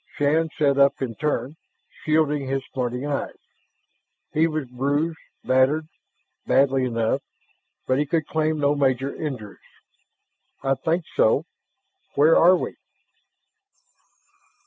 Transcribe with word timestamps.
Shann 0.17 0.49
sat 0.57 0.79
up 0.79 0.99
in 0.99 1.13
turn, 1.13 1.57
shielding 2.03 2.47
his 2.47 2.63
smarting 2.73 3.05
eyes. 3.05 3.37
He 4.33 4.47
was 4.47 4.67
bruised, 4.67 5.19
battered 5.43 5.85
badly 6.47 6.85
enough, 6.85 7.21
but 7.85 7.99
he 7.99 8.07
could 8.07 8.25
claim 8.25 8.57
no 8.57 8.73
major 8.73 9.13
injuries. 9.15 9.59
"I 10.63 10.73
think 10.73 11.05
so. 11.15 11.45
Where 12.15 12.35
are 12.35 12.57
we?" 12.57 12.77